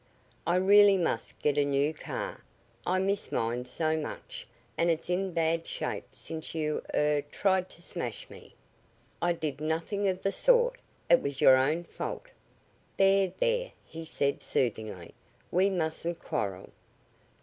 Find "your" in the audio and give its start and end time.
11.39-11.55